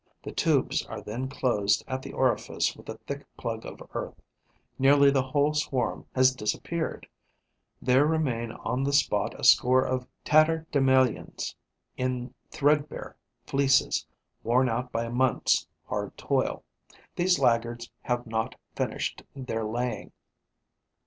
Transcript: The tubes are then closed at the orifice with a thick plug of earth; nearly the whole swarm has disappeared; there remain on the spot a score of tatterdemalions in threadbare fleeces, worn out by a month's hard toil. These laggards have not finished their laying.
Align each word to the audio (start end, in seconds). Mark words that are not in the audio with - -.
The 0.23 0.31
tubes 0.31 0.83
are 0.87 0.99
then 0.99 1.27
closed 1.29 1.83
at 1.87 2.01
the 2.01 2.11
orifice 2.11 2.75
with 2.75 2.89
a 2.89 2.97
thick 3.05 3.23
plug 3.37 3.67
of 3.67 3.87
earth; 3.93 4.19
nearly 4.79 5.11
the 5.11 5.21
whole 5.21 5.53
swarm 5.53 6.07
has 6.15 6.33
disappeared; 6.33 7.05
there 7.79 8.07
remain 8.07 8.51
on 8.51 8.83
the 8.83 8.93
spot 8.93 9.39
a 9.39 9.43
score 9.43 9.83
of 9.85 10.07
tatterdemalions 10.25 11.53
in 11.97 12.33
threadbare 12.49 13.15
fleeces, 13.45 14.07
worn 14.43 14.69
out 14.69 14.91
by 14.91 15.03
a 15.03 15.11
month's 15.11 15.67
hard 15.85 16.17
toil. 16.17 16.63
These 17.15 17.37
laggards 17.37 17.91
have 18.01 18.25
not 18.25 18.55
finished 18.75 19.21
their 19.35 19.63
laying. 19.63 20.11